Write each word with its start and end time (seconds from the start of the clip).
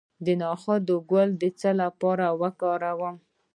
د 0.25 0.27
نخود 0.41 0.87
ګل 1.09 1.29
د 1.41 1.43
څه 1.59 1.69
لپاره 1.81 2.25
وکاروم؟ 2.41 3.15